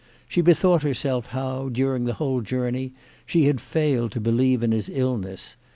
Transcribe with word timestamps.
She 0.27 0.41
bethought 0.41 0.81
herself 0.81 1.27
how, 1.27 1.69
during 1.69 2.05
the 2.05 2.15
whole 2.15 2.41
journey, 2.41 2.91
she 3.27 3.45
had 3.45 3.61
failed 3.61 4.11
to 4.13 4.19
believe 4.19 4.63
in 4.63 4.71
his 4.71 4.89
illness. 4.89 5.57